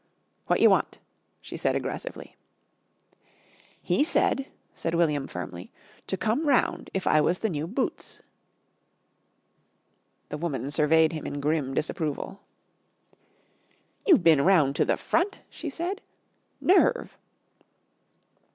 "What 0.47 0.59
y' 0.61 0.65
want?" 0.65 0.97
she 1.41 1.55
said 1.55 1.75
aggressively. 1.75 2.35
"He 3.83 4.03
said," 4.03 4.47
said 4.73 4.95
William 4.95 5.27
firmly, 5.27 5.71
"to 6.07 6.17
come 6.17 6.47
round 6.47 6.89
if 6.95 7.05
I 7.05 7.21
was 7.21 7.37
the 7.37 7.51
new 7.51 7.67
Boots." 7.67 8.23
The 10.29 10.39
woman 10.39 10.71
surveyed 10.71 11.13
him 11.13 11.27
in 11.27 11.39
grim 11.39 11.75
disapproval. 11.75 12.41
"You 14.07 14.17
bin 14.17 14.41
round 14.41 14.75
to 14.77 14.85
the 14.85 14.97
front?" 14.97 15.41
she 15.51 15.69
said. 15.69 16.01
"Nerve!" 16.59 17.15